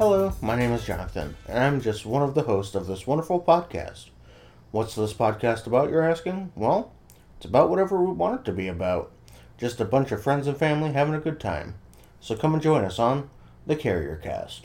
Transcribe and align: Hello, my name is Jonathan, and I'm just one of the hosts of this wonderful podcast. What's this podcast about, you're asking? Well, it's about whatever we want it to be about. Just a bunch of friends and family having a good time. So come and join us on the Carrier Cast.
Hello, 0.00 0.32
my 0.40 0.56
name 0.56 0.72
is 0.72 0.86
Jonathan, 0.86 1.36
and 1.46 1.58
I'm 1.58 1.78
just 1.78 2.06
one 2.06 2.22
of 2.22 2.34
the 2.34 2.44
hosts 2.44 2.74
of 2.74 2.86
this 2.86 3.06
wonderful 3.06 3.38
podcast. 3.38 4.08
What's 4.70 4.94
this 4.94 5.12
podcast 5.12 5.66
about, 5.66 5.90
you're 5.90 6.10
asking? 6.10 6.52
Well, 6.56 6.94
it's 7.36 7.44
about 7.44 7.68
whatever 7.68 8.02
we 8.02 8.10
want 8.10 8.40
it 8.40 8.44
to 8.46 8.52
be 8.54 8.66
about. 8.66 9.12
Just 9.58 9.78
a 9.78 9.84
bunch 9.84 10.10
of 10.10 10.22
friends 10.22 10.46
and 10.46 10.56
family 10.56 10.92
having 10.92 11.12
a 11.12 11.20
good 11.20 11.38
time. 11.38 11.74
So 12.18 12.34
come 12.34 12.54
and 12.54 12.62
join 12.62 12.82
us 12.82 12.98
on 12.98 13.28
the 13.66 13.76
Carrier 13.76 14.16
Cast. 14.16 14.64